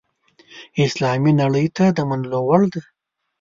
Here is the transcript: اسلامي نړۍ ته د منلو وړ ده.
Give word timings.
اسلامي 0.85 1.31
نړۍ 1.41 1.67
ته 1.75 1.85
د 1.97 1.99
منلو 2.09 2.39
وړ 2.49 2.61
ده. 2.73 2.81